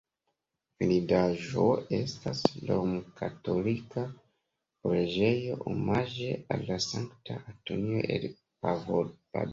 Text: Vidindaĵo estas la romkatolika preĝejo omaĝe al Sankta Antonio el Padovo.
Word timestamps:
Vidindaĵo 0.83 1.65
estas 1.97 2.41
la 2.53 2.61
romkatolika 2.71 4.05
preĝejo 4.87 5.59
omaĝe 5.75 6.31
al 6.57 6.67
Sankta 6.89 7.37
Antonio 7.53 8.05
el 8.19 8.29
Padovo. 8.39 9.07